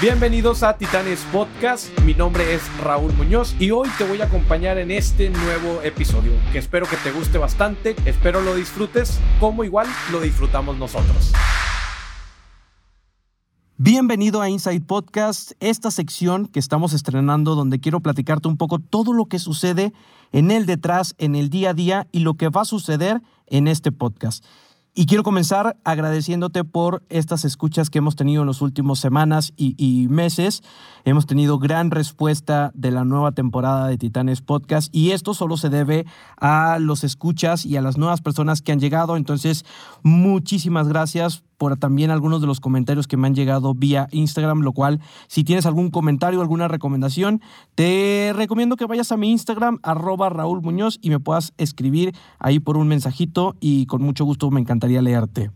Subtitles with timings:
[0.00, 4.78] Bienvenidos a Titanes Podcast, mi nombre es Raúl Muñoz y hoy te voy a acompañar
[4.78, 9.88] en este nuevo episodio que espero que te guste bastante, espero lo disfrutes como igual
[10.12, 11.32] lo disfrutamos nosotros.
[13.76, 19.12] Bienvenido a Inside Podcast, esta sección que estamos estrenando donde quiero platicarte un poco todo
[19.12, 19.92] lo que sucede
[20.30, 23.66] en el detrás, en el día a día y lo que va a suceder en
[23.66, 24.44] este podcast.
[25.00, 30.08] Y quiero comenzar agradeciéndote por estas escuchas que hemos tenido en las últimas semanas y,
[30.10, 30.64] meses.
[31.04, 35.68] Hemos tenido gran respuesta de la nueva temporada de Titanes Podcast y esto solo se
[35.68, 36.04] debe
[36.36, 39.16] a los escuchas y a las nuevas personas que han llegado.
[39.16, 39.64] Entonces,
[40.02, 44.72] muchísimas gracias por también algunos de los comentarios que me han llegado vía Instagram, lo
[44.72, 47.42] cual si tienes algún comentario, alguna recomendación,
[47.74, 52.60] te recomiendo que vayas a mi Instagram, arroba Raúl Muñoz, y me puedas escribir ahí
[52.60, 55.50] por un mensajito y con mucho gusto me encantaría leerte.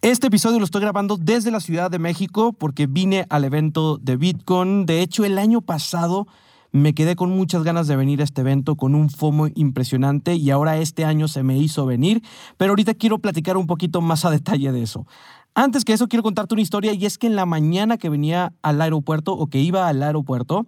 [0.00, 4.16] Este episodio lo estoy grabando desde la Ciudad de México porque vine al evento de
[4.16, 4.86] Bitcoin.
[4.86, 6.28] De hecho, el año pasado
[6.72, 10.50] me quedé con muchas ganas de venir a este evento, con un FOMO impresionante y
[10.50, 12.22] ahora este año se me hizo venir,
[12.56, 15.06] pero ahorita quiero platicar un poquito más a detalle de eso.
[15.54, 18.52] Antes que eso, quiero contarte una historia y es que en la mañana que venía
[18.62, 20.66] al aeropuerto o que iba al aeropuerto,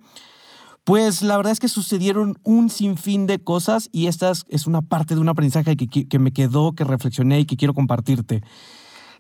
[0.85, 5.15] pues la verdad es que sucedieron un sinfín de cosas y esta es una parte
[5.15, 8.43] de un aprendizaje que, que me quedó, que reflexioné y que quiero compartirte.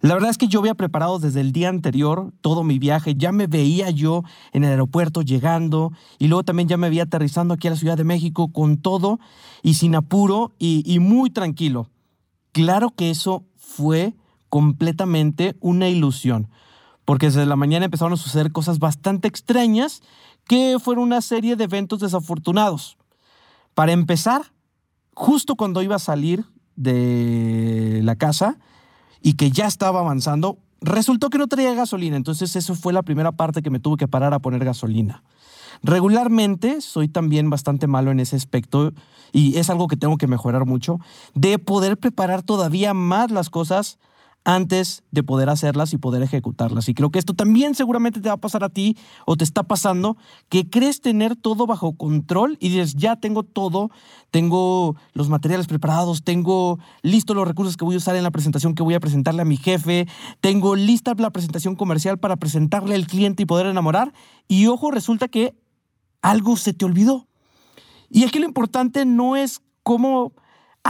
[0.02, 3.32] La verdad es que yo había preparado desde el día anterior todo mi viaje, ya
[3.32, 7.68] me veía yo en el aeropuerto llegando y luego también ya me veía aterrizando aquí
[7.68, 9.20] a la Ciudad de México con todo
[9.62, 11.90] y sin apuro y, muy tranquilo.
[12.52, 14.14] Claro que eso fue
[14.48, 16.48] completamente una ilusión,
[17.04, 20.02] porque desde la mañana empezaron a suceder cosas bastante extrañas
[20.46, 22.96] que fueron una serie de eventos desafortunados.
[23.74, 24.52] Para empezar,
[25.12, 28.58] justo cuando iba a salir de la casa,
[29.22, 32.16] y que ya estaba avanzando, resultó que no traía gasolina.
[32.16, 35.22] Entonces eso fue la primera parte que me tuve que parar a poner gasolina.
[35.82, 38.92] Regularmente soy también bastante malo en ese aspecto
[39.32, 40.98] y es algo que tengo que mejorar mucho,
[41.34, 43.98] de poder preparar todavía más las cosas
[44.44, 46.88] antes de poder hacerlas y poder ejecutarlas.
[46.88, 48.96] Y creo que esto también seguramente te va a pasar a ti
[49.26, 50.16] o te está pasando,
[50.48, 53.90] que crees tener todo bajo control y dices, ya tengo todo,
[54.30, 58.74] tengo los materiales preparados, tengo listos los recursos que voy a usar en la presentación
[58.74, 60.08] que voy a presentarle a mi jefe,
[60.40, 64.12] tengo lista la presentación comercial para presentarle al cliente y poder enamorar.
[64.48, 65.54] Y ojo, resulta que
[66.22, 67.26] algo se te olvidó.
[68.08, 70.32] Y aquí lo importante no es cómo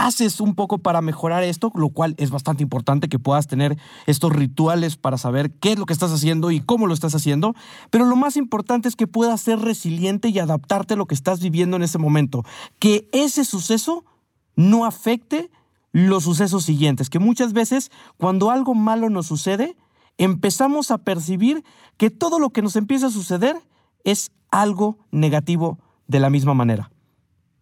[0.07, 4.33] haces un poco para mejorar esto, lo cual es bastante importante que puedas tener estos
[4.33, 7.55] rituales para saber qué es lo que estás haciendo y cómo lo estás haciendo,
[7.91, 11.41] pero lo más importante es que puedas ser resiliente y adaptarte a lo que estás
[11.41, 12.45] viviendo en ese momento,
[12.79, 14.05] que ese suceso
[14.57, 15.51] no afecte
[15.93, 19.77] los sucesos siguientes, que muchas veces cuando algo malo nos sucede,
[20.19, 21.65] empezamos a percibir
[21.97, 23.57] que todo lo que nos empieza a suceder
[24.05, 26.91] es algo negativo de la misma manera.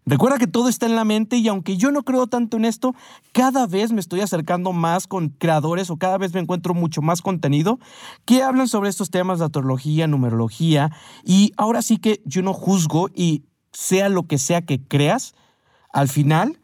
[0.09, 2.95] Recuerda que todo está en la mente y aunque yo no creo tanto en esto,
[3.33, 7.21] cada vez me estoy acercando más con creadores o cada vez me encuentro mucho más
[7.21, 7.79] contenido
[8.25, 10.91] que hablan sobre estos temas de astrología, numerología.
[11.25, 15.35] Y ahora sí que yo no juzgo y sea lo que sea que creas,
[15.93, 16.59] al final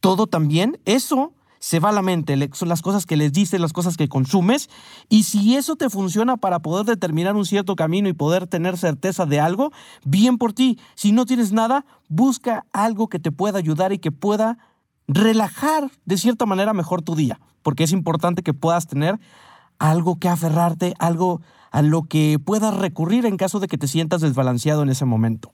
[0.00, 3.74] todo también, eso se va a la mente, son las cosas que les dices, las
[3.74, 4.70] cosas que consumes,
[5.10, 9.26] y si eso te funciona para poder determinar un cierto camino y poder tener certeza
[9.26, 9.70] de algo,
[10.02, 10.78] bien por ti.
[10.94, 14.56] Si no tienes nada, busca algo que te pueda ayudar y que pueda
[15.06, 19.20] relajar de cierta manera mejor tu día, porque es importante que puedas tener
[19.78, 24.22] algo que aferrarte, algo a lo que puedas recurrir en caso de que te sientas
[24.22, 25.52] desbalanceado en ese momento.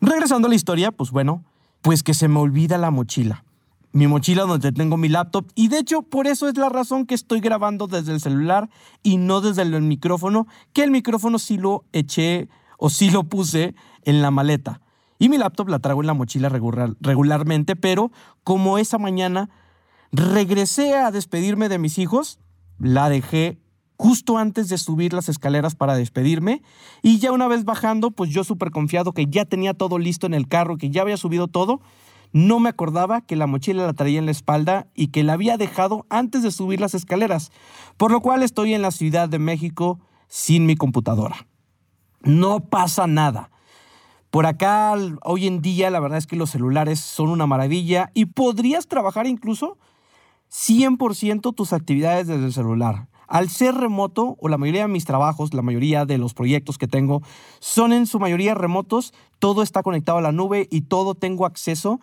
[0.00, 1.44] Regresando a la historia, pues bueno,
[1.82, 3.44] pues que se me olvida la mochila
[3.92, 7.14] mi mochila donde tengo mi laptop y de hecho por eso es la razón que
[7.14, 8.70] estoy grabando desde el celular
[9.02, 13.74] y no desde el micrófono, que el micrófono sí lo eché o sí lo puse
[14.04, 14.80] en la maleta.
[15.18, 18.10] Y mi laptop la traigo en la mochila regularmente, pero
[18.42, 19.50] como esa mañana
[20.12, 22.38] regresé a despedirme de mis hijos,
[22.78, 23.58] la dejé
[24.00, 26.62] justo antes de subir las escaleras para despedirme
[27.02, 30.32] y ya una vez bajando, pues yo súper confiado que ya tenía todo listo en
[30.32, 31.82] el carro, que ya había subido todo,
[32.32, 35.56] no me acordaba que la mochila la traía en la espalda y que la había
[35.56, 37.50] dejado antes de subir las escaleras,
[37.96, 39.98] por lo cual estoy en la Ciudad de México
[40.28, 41.46] sin mi computadora.
[42.22, 43.50] No pasa nada.
[44.30, 44.94] Por acá,
[45.24, 49.26] hoy en día, la verdad es que los celulares son una maravilla y podrías trabajar
[49.26, 49.76] incluso
[50.52, 53.08] 100% tus actividades desde el celular.
[53.26, 56.88] Al ser remoto, o la mayoría de mis trabajos, la mayoría de los proyectos que
[56.88, 57.22] tengo,
[57.58, 62.00] son en su mayoría remotos, todo está conectado a la nube y todo tengo acceso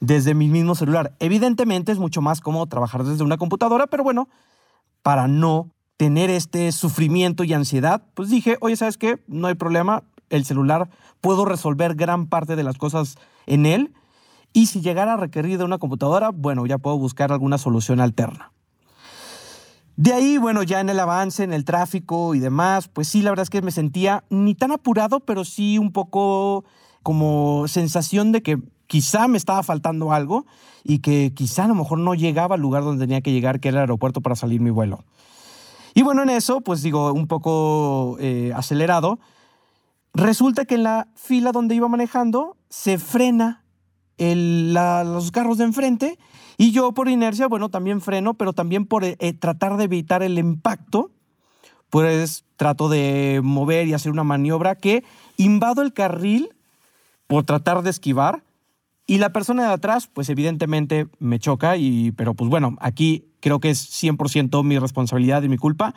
[0.00, 1.14] desde mi mismo celular.
[1.20, 4.28] Evidentemente es mucho más cómodo trabajar desde una computadora, pero bueno,
[5.02, 9.22] para no tener este sufrimiento y ansiedad, pues dije, oye, ¿sabes qué?
[9.26, 10.88] No hay problema, el celular
[11.20, 13.92] puedo resolver gran parte de las cosas en él
[14.52, 18.52] y si llegara a requerir de una computadora, bueno, ya puedo buscar alguna solución alterna.
[19.96, 23.30] De ahí, bueno, ya en el avance, en el tráfico y demás, pues sí, la
[23.30, 26.64] verdad es que me sentía ni tan apurado, pero sí un poco
[27.02, 30.46] como sensación de que quizá me estaba faltando algo
[30.82, 33.68] y que quizá a lo mejor no llegaba al lugar donde tenía que llegar, que
[33.68, 35.04] era el aeropuerto para salir mi vuelo.
[35.94, 39.18] Y bueno, en eso, pues digo, un poco eh, acelerado,
[40.12, 43.62] resulta que en la fila donde iba manejando se frena
[44.18, 46.18] los carros de enfrente
[46.56, 50.38] y yo por inercia, bueno, también freno, pero también por eh, tratar de evitar el
[50.38, 51.10] impacto,
[51.90, 55.04] pues trato de mover y hacer una maniobra que
[55.36, 56.54] invado el carril
[57.26, 58.42] por tratar de esquivar
[59.06, 63.60] y la persona de atrás, pues evidentemente me choca, y, pero pues bueno, aquí creo
[63.60, 65.94] que es 100% mi responsabilidad y mi culpa,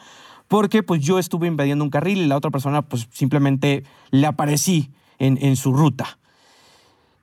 [0.48, 4.92] porque pues yo estuve invadiendo un carril y la otra persona pues simplemente le aparecí
[5.19, 6.19] en, en su ruta.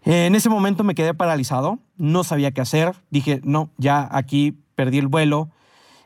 [0.02, 4.98] En ese momento me quedé paralizado, no sabía qué hacer, dije, no, ya aquí perdí
[4.98, 5.50] el vuelo,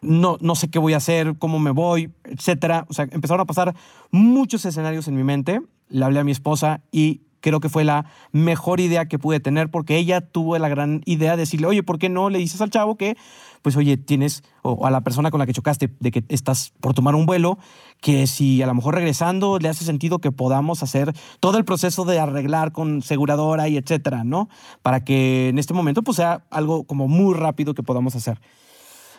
[0.00, 2.86] no, no sé qué voy a hacer, cómo me voy, etcétera.
[2.88, 3.74] O sea, empezaron a pasar
[4.10, 5.60] muchos escenarios en mi mente.
[5.88, 9.70] Le hablé a mi esposa y creo que fue la mejor idea que pude tener
[9.70, 12.70] porque ella tuvo la gran idea de decirle, oye, ¿por qué no le dices al
[12.70, 13.16] chavo que,
[13.62, 16.94] pues, oye, tienes, o a la persona con la que chocaste, de que estás por
[16.94, 17.58] tomar un vuelo,
[18.00, 22.04] que si a lo mejor regresando le hace sentido que podamos hacer todo el proceso
[22.04, 24.48] de arreglar con seguradora y etcétera, ¿no?
[24.82, 28.40] Para que en este momento, pues, sea algo como muy rápido que podamos hacer.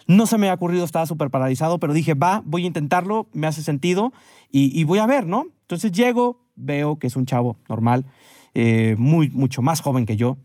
[0.08, 3.46] No se me ha ocurrido, estaba súper paralizado, pero dije, va, voy a intentarlo, me
[3.46, 4.12] hace sentido
[4.52, 5.46] y, y voy a ver, ¿no?
[5.62, 8.06] Entonces llego, veo que es un chavo normal,
[8.54, 10.38] eh, muy, mucho más joven que yo,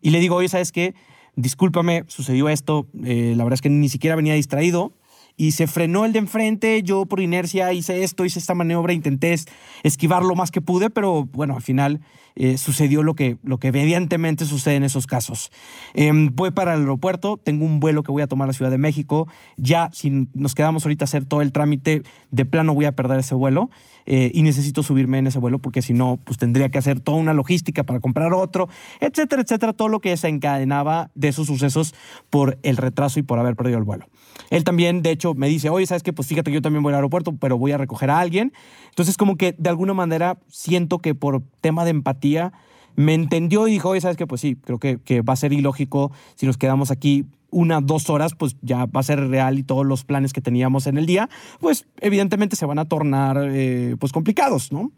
[0.00, 0.94] y le digo, oye, ¿sabes qué?
[1.36, 4.92] Discúlpame, sucedió esto, eh, la verdad es que ni siquiera venía distraído,
[5.38, 9.36] y se frenó el de enfrente, yo por inercia hice esto, hice esta maniobra, intenté
[9.84, 12.00] esquivar lo más que pude, pero bueno, al final
[12.34, 15.50] eh, sucedió lo que, lo que evidentemente sucede en esos casos.
[15.94, 18.70] Em, voy para el aeropuerto, tengo un vuelo que voy a tomar a la Ciudad
[18.72, 19.28] de México.
[19.56, 23.20] Ya, si nos quedamos ahorita a hacer todo el trámite, de plano voy a perder
[23.20, 23.70] ese vuelo
[24.10, 27.18] eh, y necesito subirme en ese vuelo porque si no, pues tendría que hacer toda
[27.18, 28.66] una logística para comprar otro,
[29.00, 29.74] etcétera, etcétera.
[29.74, 31.94] Todo lo que se encadenaba de esos sucesos
[32.30, 34.06] por el retraso y por haber perdido el vuelo.
[34.48, 36.14] Él también, de hecho, me dice, oye, ¿sabes qué?
[36.14, 38.54] Pues fíjate que yo también voy al aeropuerto, pero voy a recoger a alguien.
[38.88, 42.54] Entonces, como que de alguna manera siento que por tema de empatía
[42.96, 44.26] me entendió y dijo, oye, ¿sabes qué?
[44.26, 48.10] Pues sí, creo que, que va a ser ilógico si nos quedamos aquí una, dos
[48.10, 51.06] horas, pues ya va a ser real y todos los planes que teníamos en el
[51.06, 51.28] día,
[51.60, 54.92] pues evidentemente se van a tornar eh, pues complicados, ¿no?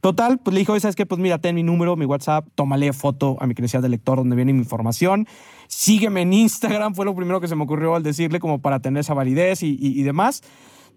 [0.00, 1.06] Total, pues le dijo, ¿sabes qué?
[1.06, 4.36] Pues mira, ten mi número, mi WhatsApp, tómale foto a mi credencial de lector donde
[4.36, 5.26] viene mi información,
[5.66, 9.00] sígueme en Instagram, fue lo primero que se me ocurrió al decirle como para tener
[9.00, 10.42] esa validez y, y demás.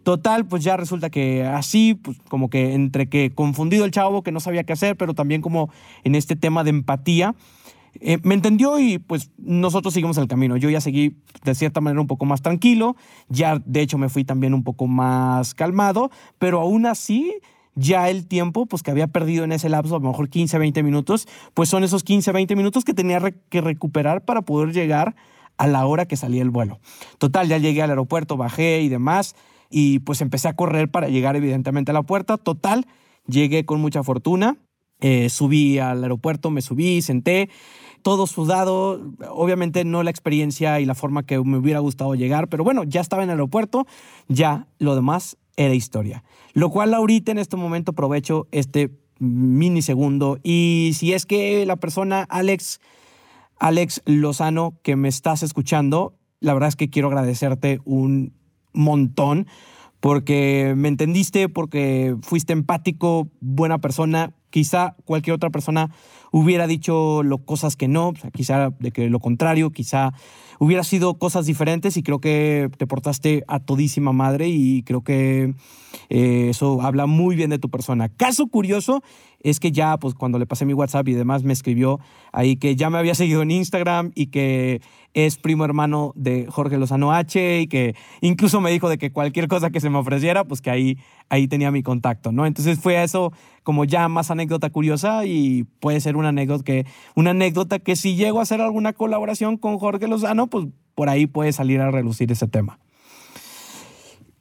[0.03, 4.31] Total, pues ya resulta que así, pues como que entre que confundido el chavo, que
[4.31, 5.69] no sabía qué hacer, pero también como
[6.03, 7.35] en este tema de empatía,
[7.99, 10.57] eh, me entendió y pues nosotros seguimos el camino.
[10.57, 12.95] Yo ya seguí de cierta manera un poco más tranquilo,
[13.27, 17.33] ya de hecho me fui también un poco más calmado, pero aún así
[17.75, 20.83] ya el tiempo pues que había perdido en ese lapso, a lo mejor 15, 20
[20.83, 25.15] minutos, pues son esos 15, 20 minutos que tenía que recuperar para poder llegar
[25.57, 26.79] a la hora que salía el vuelo.
[27.17, 29.35] Total, ya llegué al aeropuerto, bajé y demás
[29.69, 32.37] y pues empecé a correr para llegar evidentemente a la puerta.
[32.37, 32.85] Total,
[33.27, 34.57] llegué con mucha fortuna,
[35.01, 37.49] eh, subí al aeropuerto, me subí, senté,
[38.01, 42.63] todo sudado, obviamente no la experiencia y la forma que me hubiera gustado llegar, pero
[42.63, 43.85] bueno, ya estaba en el aeropuerto,
[44.27, 46.23] ya lo demás era historia.
[46.53, 52.25] Lo cual ahorita en este momento aprovecho este minisegundo y si es que la persona
[52.29, 52.79] Alex,
[53.59, 58.33] Alex Lozano que me estás escuchando, la verdad es que quiero agradecerte un
[58.73, 59.47] montón
[60.01, 64.33] porque me entendiste, porque fuiste empático, buena persona.
[64.49, 65.91] Quizá cualquier otra persona
[66.31, 70.11] hubiera dicho lo, cosas que no, quizá de que lo contrario, quizá
[70.59, 75.53] hubiera sido cosas diferentes y creo que te portaste a todísima madre y creo que
[76.09, 78.09] eh, eso habla muy bien de tu persona.
[78.09, 79.03] Caso curioso
[79.43, 81.99] es que ya, pues cuando le pasé mi WhatsApp y demás, me escribió
[82.31, 84.81] ahí que ya me había seguido en Instagram y que
[85.13, 89.47] es primo hermano de Jorge Lozano H y que incluso me dijo de que cualquier
[89.47, 90.97] cosa que se me ofreciera, pues que ahí,
[91.29, 92.45] ahí tenía mi contacto, ¿no?
[92.45, 93.33] Entonces fue eso
[93.63, 98.15] como ya más anécdota curiosa y puede ser una anécdota que, una anécdota que si
[98.15, 102.31] llego a hacer alguna colaboración con Jorge Lozano, pues por ahí puede salir a relucir
[102.31, 102.79] ese tema.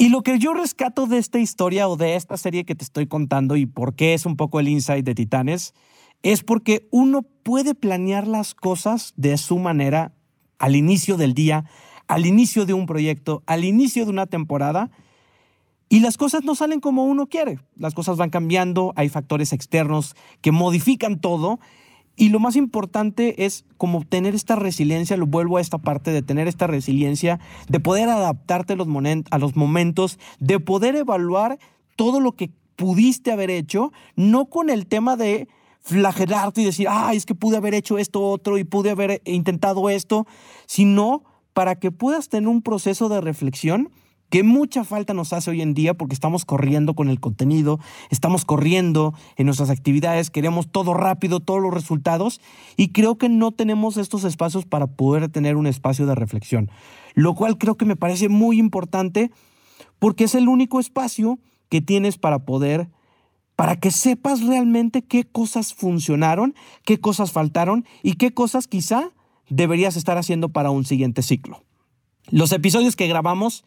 [0.01, 3.07] Y lo que yo rescato de esta historia o de esta serie que te estoy
[3.07, 5.75] contando y por qué es un poco el insight de Titanes,
[6.23, 10.15] es porque uno puede planear las cosas de su manera
[10.59, 11.67] al inicio del día,
[12.09, 14.91] al inicio de un proyecto, al inicio de una temporada,
[15.91, 17.59] Y las cosas no salen como uno quiere.
[17.77, 21.61] Las cosas van cambiando, hay factores externos que modifican todo.
[22.17, 26.23] Y lo más importante es como tener esta resiliencia, lo vuelvo a esta parte de
[26.23, 28.89] tener esta resiliencia, de poder adaptarte a los,
[29.31, 31.59] a los momentos, de poder evaluar
[31.97, 35.49] todo lo que pudiste haber hecho, no con el tema de
[35.81, 39.89] flagelarte y decir, ay, es que pude haber hecho esto otro y pude haber intentado
[39.91, 40.27] esto,
[40.67, 43.91] sino para que puedas tener un proceso de reflexión
[44.31, 48.45] que mucha falta nos hace hoy en día porque estamos corriendo con el contenido, estamos
[48.45, 52.41] corriendo en nuestras actividades, queremos todo rápido, todos los resultados
[52.77, 56.71] y creo que no tenemos estos espacios para poder tener un espacio de reflexión,
[57.15, 59.33] lo cual creo que me parece muy importante
[59.99, 62.89] porque es el único espacio que tienes para poder,
[63.57, 69.11] para que sepas realmente qué cosas funcionaron, qué cosas faltaron y qué cosas quizá
[69.49, 71.65] deberías estar haciendo para un siguiente ciclo.
[72.31, 73.65] Los episodios que grabamos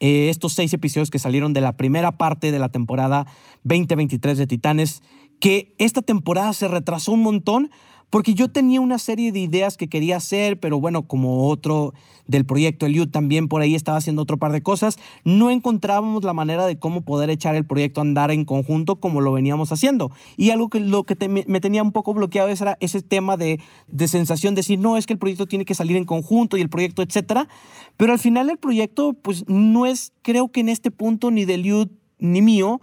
[0.00, 3.26] eh, estos seis episodios que salieron de la primera parte de la temporada
[3.64, 5.02] 2023 de Titanes,
[5.40, 7.70] que esta temporada se retrasó un montón
[8.10, 11.92] porque yo tenía una serie de ideas que quería hacer, pero bueno, como otro
[12.26, 16.34] del proyecto Eliud también por ahí estaba haciendo otro par de cosas, no encontrábamos la
[16.34, 20.10] manera de cómo poder echar el proyecto a andar en conjunto como lo veníamos haciendo.
[20.36, 24.08] Y algo que lo que me tenía un poco bloqueado era ese tema de, de
[24.08, 26.68] sensación de decir, no, es que el proyecto tiene que salir en conjunto y el
[26.68, 27.48] proyecto, etcétera.
[27.96, 31.54] Pero al final el proyecto, pues no es, creo que en este punto, ni de
[31.54, 31.88] Eliud
[32.18, 32.80] ni mío,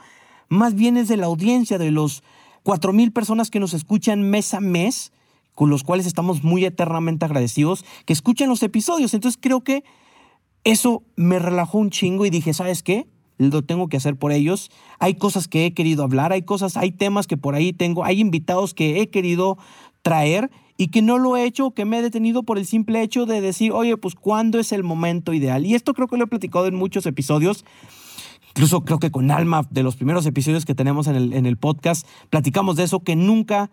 [0.50, 2.24] más bien es de la audiencia, de los
[2.66, 5.14] cuatro mil personas que nos escuchan mes a mes
[5.54, 9.14] con los cuales estamos muy eternamente agradecidos, que escuchen los episodios.
[9.14, 9.84] Entonces creo que
[10.64, 13.08] eso me relajó un chingo y dije, ¿sabes qué?
[13.38, 14.72] Lo tengo que hacer por ellos.
[14.98, 18.20] Hay cosas que he querido hablar, hay cosas, hay temas que por ahí tengo, hay
[18.20, 19.60] invitados que he querido
[20.02, 23.28] traer y que no lo he hecho, que me he detenido por el simple hecho
[23.28, 25.68] de decir, oye, pues ¿cuándo es el momento ideal?
[25.68, 27.64] Y esto creo que lo he platicado en muchos episodios.
[28.56, 32.78] Incluso creo que con Alma, de los primeros episodios que tenemos en el, podcast, platicamos
[32.78, 33.70] de eso, que nunca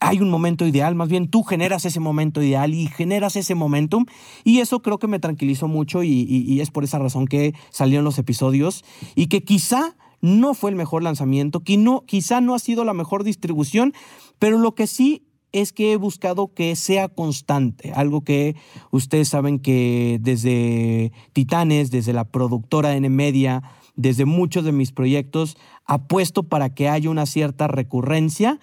[0.00, 4.04] hay un momento ideal, más bien tú generas ese momento ideal y generas ese momentum.
[4.44, 8.18] Y eso creo que me tranquilizó mucho y, es por esa razón que salieron los
[8.18, 8.84] episodios.
[9.14, 13.94] Y que quizá no fue el mejor lanzamiento, quizá no ha sido la mejor distribución,
[14.38, 18.56] pero lo que sí es que he buscado que sea constante, algo que
[18.90, 23.62] ustedes saben que desde Titanes, desde la productora N Media,
[23.98, 28.60] desde muchos de mis proyectos, apuesto para que haya una cierta recurrencia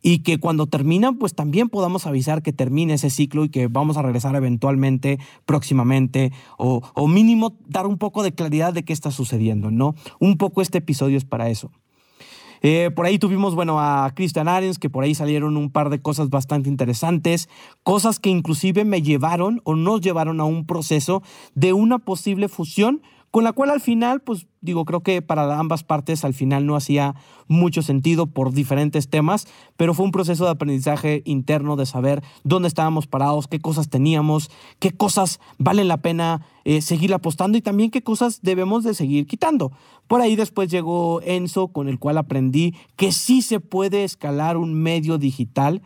[0.00, 3.96] y que cuando terminan, pues también podamos avisar que termine ese ciclo y que vamos
[3.96, 9.72] a regresar eventualmente, próximamente, o, mínimo dar un poco de claridad de qué está sucediendo,
[9.72, 9.96] ¿no?
[10.20, 11.72] Un poco este episodio es para eso.
[12.62, 16.00] Eh, por ahí tuvimos, bueno, a Christian Arens, que por ahí salieron un par de
[16.00, 17.48] cosas bastante interesantes,
[17.82, 21.22] cosas que inclusive me llevaron o nos llevaron a un proceso
[21.54, 23.02] de una posible fusión
[23.36, 26.74] con la cual al final, pues digo, creo que para ambas partes al final no
[26.74, 27.16] hacía
[27.48, 32.68] mucho sentido por diferentes temas, pero fue un proceso de aprendizaje interno de saber dónde
[32.68, 37.90] estábamos parados, qué cosas teníamos, qué cosas valen la pena eh, seguir apostando y también
[37.90, 39.70] qué cosas debemos de seguir quitando.
[40.06, 44.72] Por ahí después llegó Enzo, con el cual aprendí que sí se puede escalar un
[44.72, 45.82] medio digital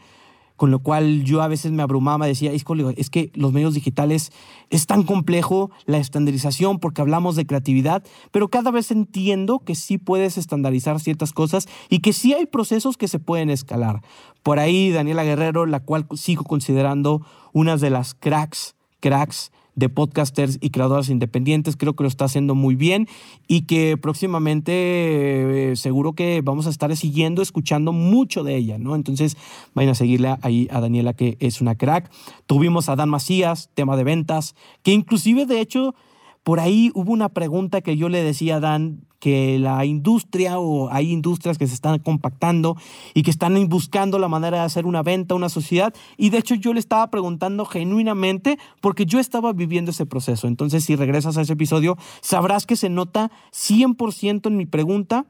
[0.60, 4.30] con lo cual yo a veces me abrumaba, decía, es que los medios digitales
[4.68, 9.96] es tan complejo la estandarización porque hablamos de creatividad, pero cada vez entiendo que sí
[9.96, 14.02] puedes estandarizar ciertas cosas y que sí hay procesos que se pueden escalar.
[14.42, 17.24] Por ahí Daniela Guerrero, la cual sigo considerando
[17.54, 21.76] una de las cracks, cracks de podcasters y creadores independientes.
[21.76, 23.08] Creo que lo está haciendo muy bien
[23.48, 28.94] y que próximamente eh, seguro que vamos a estar siguiendo, escuchando mucho de ella, ¿no?
[28.94, 29.36] Entonces
[29.74, 32.10] vayan a seguirle ahí a Daniela, que es una crack.
[32.46, 35.94] Tuvimos a Dan Macías, tema de ventas, que inclusive de hecho
[36.42, 40.90] por ahí hubo una pregunta que yo le decía a Dan, que la industria o
[40.90, 42.76] hay industrias que se están compactando
[43.14, 45.94] y que están buscando la manera de hacer una venta, una sociedad.
[46.16, 50.48] Y de hecho yo le estaba preguntando genuinamente porque yo estaba viviendo ese proceso.
[50.48, 55.26] Entonces si regresas a ese episodio, sabrás que se nota 100% en mi pregunta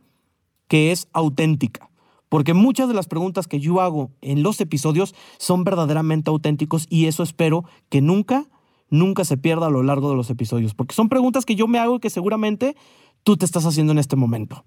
[0.69, 1.90] que es auténtica.
[2.29, 7.07] Porque muchas de las preguntas que yo hago en los episodios son verdaderamente auténticos y
[7.07, 8.47] eso espero que nunca
[8.90, 11.78] nunca se pierda a lo largo de los episodios, porque son preguntas que yo me
[11.78, 12.76] hago y que seguramente
[13.23, 14.64] tú te estás haciendo en este momento.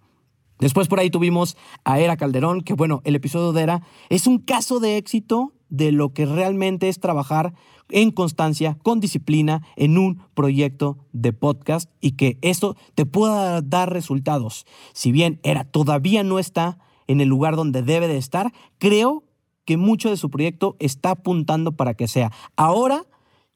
[0.59, 4.39] Después por ahí tuvimos a Era Calderón, que bueno, el episodio de Era es un
[4.39, 7.53] caso de éxito de lo que realmente es trabajar
[7.89, 13.91] en constancia, con disciplina, en un proyecto de podcast y que esto te pueda dar
[13.91, 14.65] resultados.
[14.93, 16.77] Si bien Era todavía no está
[17.07, 19.23] en el lugar donde debe de estar, creo
[19.65, 22.31] que mucho de su proyecto está apuntando para que sea.
[22.55, 23.05] Ahora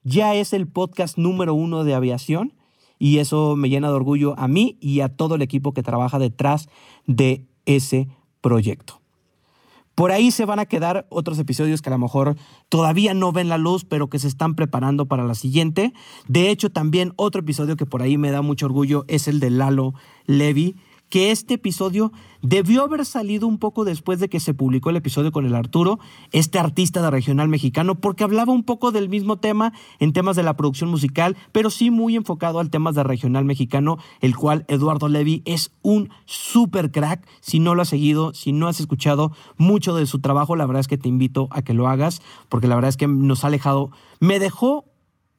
[0.07, 2.53] ya es el podcast número uno de aviación
[2.97, 6.17] y eso me llena de orgullo a mí y a todo el equipo que trabaja
[6.17, 6.69] detrás
[7.05, 8.07] de ese
[8.39, 9.01] proyecto.
[9.95, 12.37] Por ahí se van a quedar otros episodios que a lo mejor
[12.69, 15.91] todavía no ven la luz, pero que se están preparando para la siguiente.
[16.27, 19.49] De hecho, también otro episodio que por ahí me da mucho orgullo es el de
[19.49, 19.93] Lalo
[20.25, 20.77] Levy,
[21.09, 22.11] que este episodio
[22.41, 25.99] debió haber salido un poco después de que se publicó el episodio con el Arturo,
[26.31, 30.43] este artista de regional mexicano, porque hablaba un poco del mismo tema en temas de
[30.43, 35.07] la producción musical, pero sí muy enfocado al tema de regional mexicano, el cual Eduardo
[35.07, 37.27] Levy es un super crack.
[37.41, 40.81] Si no lo has seguido, si no has escuchado mucho de su trabajo, la verdad
[40.81, 43.47] es que te invito a que lo hagas, porque la verdad es que nos ha
[43.47, 44.85] alejado, me dejó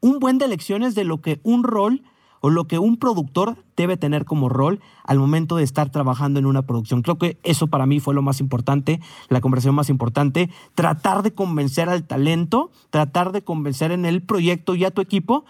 [0.01, 2.03] un buen de lecciones de lo que un rol
[2.41, 6.47] o lo que un productor debe tener como rol al momento de estar trabajando en
[6.47, 7.03] una producción.
[7.03, 11.35] Creo que eso para mí fue lo más importante, la conversación más importante, tratar de
[11.35, 15.45] convencer al talento, tratar de convencer en el proyecto y a tu equipo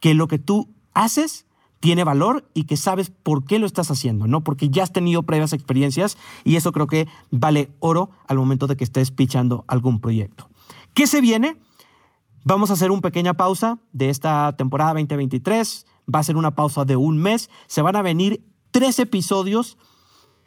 [0.00, 1.46] que lo que tú haces
[1.80, 4.42] tiene valor y que sabes por qué lo estás haciendo, ¿no?
[4.42, 8.76] Porque ya has tenido previas experiencias y eso creo que vale oro al momento de
[8.76, 10.48] que estés pichando algún proyecto.
[10.94, 11.58] ¿Qué se viene?
[12.44, 16.84] Vamos a hacer una pequeña pausa de esta temporada 2023 va a ser una pausa
[16.84, 17.50] de un mes.
[17.66, 19.76] Se van a venir tres episodios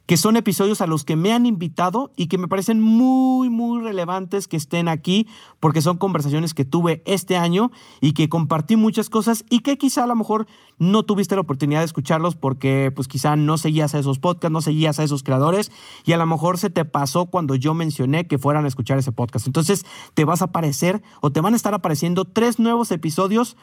[0.09, 3.79] que son episodios a los que me han invitado y que me parecen muy, muy
[3.79, 5.27] relevantes que estén aquí,
[5.59, 7.69] porque son conversaciones que tuve este año
[8.01, 10.47] y que compartí muchas cosas y que quizá a lo mejor
[10.79, 14.63] no tuviste la oportunidad de escucharlos porque pues quizá no seguías a esos podcasts, no
[14.63, 15.71] seguías a esos creadores
[16.03, 19.11] y a lo mejor se te pasó cuando yo mencioné que fueran a escuchar ese
[19.11, 19.45] podcast.
[19.45, 19.85] Entonces
[20.15, 23.57] te vas a aparecer o te van a estar apareciendo tres nuevos episodios.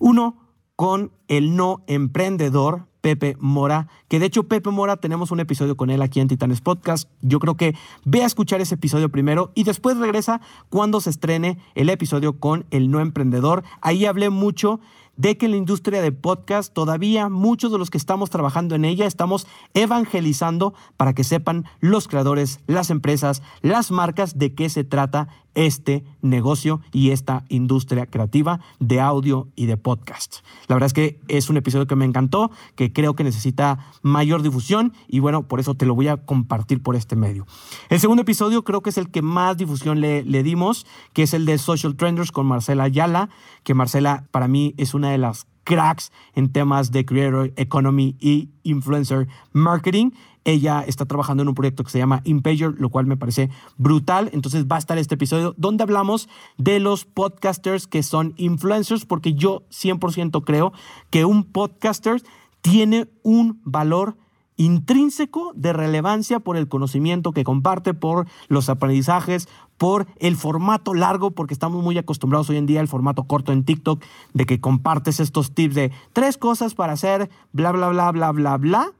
[0.00, 0.47] Uno
[0.78, 5.90] con el no emprendedor Pepe Mora, que de hecho Pepe Mora tenemos un episodio con
[5.90, 7.10] él aquí en Titanes Podcast.
[7.20, 11.58] Yo creo que ve a escuchar ese episodio primero y después regresa cuando se estrene
[11.74, 13.64] el episodio con el no emprendedor.
[13.80, 14.78] Ahí hablé mucho
[15.18, 18.86] de que en la industria de podcast todavía muchos de los que estamos trabajando en
[18.86, 24.84] ella estamos evangelizando para que sepan los creadores, las empresas, las marcas de qué se
[24.84, 25.28] trata
[25.58, 30.36] este negocio y esta industria creativa de audio y de podcast.
[30.68, 34.42] La verdad es que es un episodio que me encantó, que creo que necesita mayor
[34.42, 37.44] difusión y bueno, por eso te lo voy a compartir por este medio.
[37.88, 41.34] El segundo episodio creo que es el que más difusión le, le dimos, que es
[41.34, 43.28] el de Social Trenders con Marcela Ayala,
[43.64, 48.48] que Marcela para mí es una de las cracks en temas de creator economy y
[48.62, 50.12] influencer marketing.
[50.44, 54.30] Ella está trabajando en un proyecto que se llama Impager, lo cual me parece brutal.
[54.32, 59.34] Entonces va a estar este episodio donde hablamos de los podcasters que son influencers, porque
[59.34, 60.72] yo 100% creo
[61.10, 62.22] que un podcaster
[62.62, 64.16] tiene un valor
[64.58, 71.30] intrínseco de relevancia por el conocimiento que comparte, por los aprendizajes, por el formato largo,
[71.30, 75.20] porque estamos muy acostumbrados hoy en día al formato corto en TikTok, de que compartes
[75.20, 78.92] estos tips de tres cosas para hacer bla, bla, bla, bla, bla, bla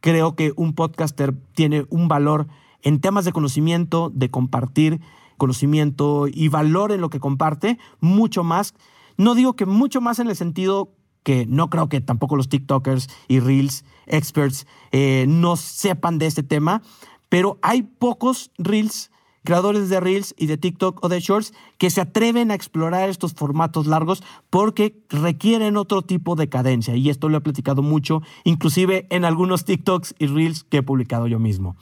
[0.00, 2.46] creo que un podcaster tiene un valor
[2.82, 5.00] en temas de conocimiento, de compartir
[5.36, 8.74] conocimiento y valor en lo que comparte, mucho más.
[9.16, 10.90] No digo que mucho más en el sentido
[11.22, 16.42] que no creo que tampoco los TikTokers y Reels experts eh, no sepan de este
[16.42, 16.82] tema,
[17.28, 19.10] pero hay pocos Reels
[19.48, 23.32] creadores de Reels y de TikTok o de Shorts que se atreven a explorar estos
[23.32, 26.94] formatos largos porque requieren otro tipo de cadencia.
[26.96, 31.28] Y esto lo he platicado mucho, inclusive en algunos TikToks y Reels que he publicado
[31.28, 31.76] yo mismo.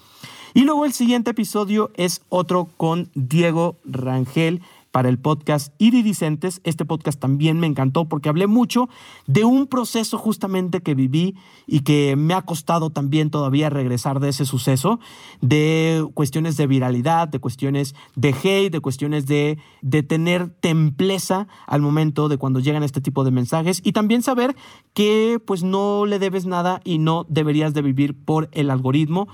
[0.55, 4.63] Y luego el siguiente episodio es otro con Diego Rangel,
[4.97, 6.63] para el podcast Iridicentes.
[6.65, 8.89] Este podcast también me encantó porque hablé mucho
[9.27, 14.31] de un proceso justamente que viví y que me ha costado también todavía regresar de
[14.31, 14.99] ese suceso,
[15.43, 21.83] de cuestiones de viralidad, de cuestiones de hate, de cuestiones de, de tener templeza al
[21.83, 24.57] momento de cuando llegan este tipo de mensajes y también saber
[24.95, 29.29] que pues no le debes nada y no deberías de vivir por el algoritmo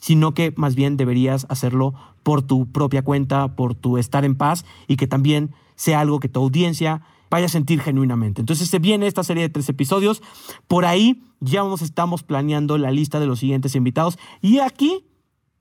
[0.00, 4.64] sino que más bien deberías hacerlo por tu propia cuenta, por tu estar en paz
[4.86, 8.40] y que también sea algo que tu audiencia vaya a sentir genuinamente.
[8.40, 10.22] Entonces se viene esta serie de tres episodios.
[10.66, 15.04] Por ahí ya nos estamos planeando la lista de los siguientes invitados y aquí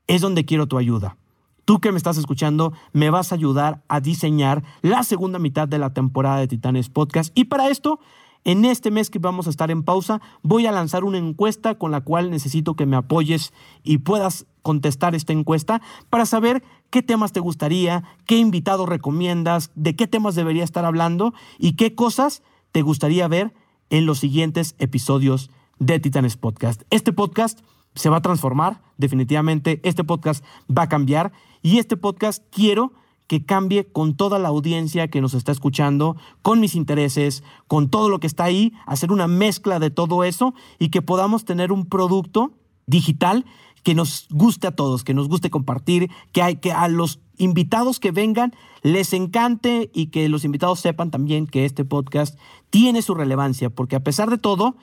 [0.08, 1.17] es donde quiero tu ayuda.
[1.65, 5.78] Tú que me estás escuchando, me vas a ayudar a diseñar la segunda mitad de
[5.78, 7.38] la temporada de Titanes Podcast.
[7.38, 8.00] Y para esto
[8.43, 11.91] en este mes que vamos a estar en pausa, voy a lanzar una encuesta con
[11.91, 17.32] la cual necesito que me apoyes y puedas contestar esta encuesta para saber qué temas
[17.32, 22.82] te gustaría, qué invitado recomiendas, de qué temas debería estar hablando y qué cosas te
[22.82, 23.54] gustaría ver
[23.89, 26.84] en los siguientes episodios de Titanes Podcast.
[26.89, 27.60] Este podcast
[27.95, 32.93] se va a transformar, definitivamente, este podcast va a cambiar y este podcast quiero
[33.28, 38.10] que cambie con toda la audiencia que nos está escuchando, con mis intereses, con todo
[38.10, 41.86] lo que está ahí, hacer una mezcla de todo eso y que podamos tener un
[41.86, 42.54] producto
[42.86, 43.46] digital
[43.84, 48.54] que nos guste a todos, que nos guste compartir, que, a los invitados que vengan
[48.82, 52.38] les encante y que los invitados sepan también que este podcast
[52.70, 54.76] tiene su relevancia, porque a pesar de todo,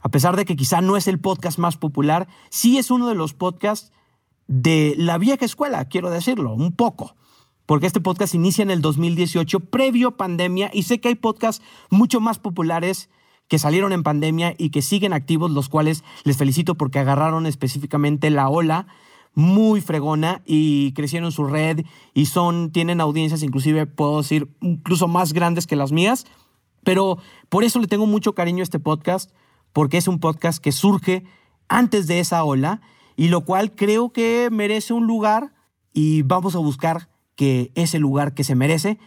[0.00, 3.14] a pesar de que quizá no es el podcast más popular, sí es uno de
[3.14, 3.92] los podcasts
[4.48, 7.14] de la vieja escuela, quiero decirlo, un poco.
[7.66, 12.20] Porque este podcast inicia en el 2018, previo pandemia, y sé que hay podcasts mucho
[12.20, 13.08] más populares
[13.48, 18.30] que salieron en pandemia y que siguen activos, los cuales les felicito porque agarraron específicamente
[18.30, 18.86] la ola
[19.34, 25.32] muy fregona y crecieron su red y son, tienen audiencias, inclusive puedo decir, incluso más
[25.32, 26.26] grandes que las mías.
[26.84, 29.30] Pero por eso le tengo mucho cariño a este podcast,
[29.72, 31.24] porque es un podcast que surge
[31.68, 32.80] antes de esa ola
[33.16, 35.54] y lo cual creo que merece un lugar
[35.92, 38.98] y vamos a buscar que ese lugar que se merece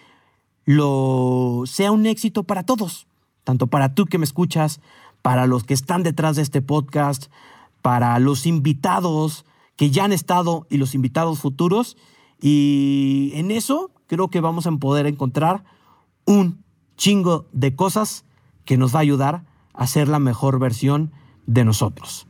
[0.65, 3.07] lo sea un éxito para todos,
[3.43, 4.81] tanto para tú que me escuchas,
[5.21, 7.27] para los que están detrás de este podcast,
[7.81, 11.97] para los invitados que ya han estado y los invitados futuros
[12.41, 15.63] y en eso creo que vamos a poder encontrar
[16.25, 16.63] un
[16.97, 18.25] chingo de cosas
[18.65, 21.11] que nos va a ayudar a ser la mejor versión
[21.45, 22.27] de nosotros.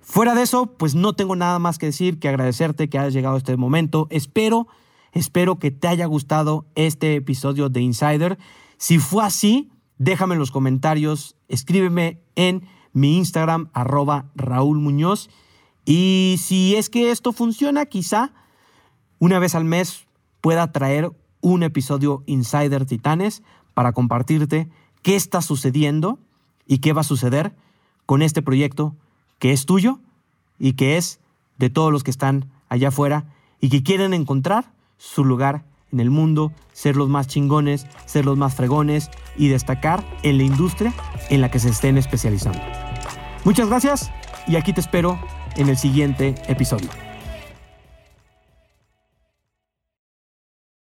[0.00, 3.36] Fuera de eso, pues no tengo nada más que decir que agradecerte que hayas llegado
[3.36, 4.06] a este momento.
[4.10, 4.66] Espero,
[5.12, 8.38] espero que te haya gustado este episodio de Insider.
[8.78, 15.30] Si fue así, déjame en los comentarios, escríbeme en mi Instagram, arroba Raúl Muñoz.
[15.84, 18.32] Y si es que esto funciona, quizá
[19.18, 20.06] una vez al mes
[20.40, 23.42] pueda traer un episodio Insider Titanes
[23.74, 24.68] para compartirte
[25.02, 26.18] qué está sucediendo
[26.66, 27.54] y qué va a suceder
[28.06, 28.96] con este proyecto
[29.38, 30.00] que es tuyo
[30.58, 31.20] y que es
[31.58, 33.26] de todos los que están allá afuera
[33.60, 34.72] y que quieren encontrar
[35.02, 40.02] su lugar en el mundo, ser los más chingones, ser los más fregones y destacar
[40.22, 40.94] en la industria
[41.28, 42.60] en la que se estén especializando.
[43.44, 44.12] Muchas gracias
[44.46, 45.18] y aquí te espero
[45.56, 46.88] en el siguiente episodio.